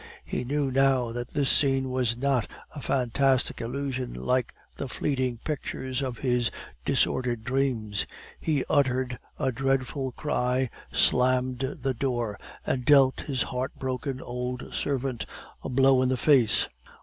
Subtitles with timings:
[0.25, 6.01] He knew now that this scene was not a fantastic illusion like the fleeting pictures
[6.01, 6.49] of his
[6.83, 8.07] disordered dreams;
[8.39, 15.27] he uttered a dreadful cry, slammed the door, and dealt his heartbroken old servant
[15.63, 16.67] a blow in the face.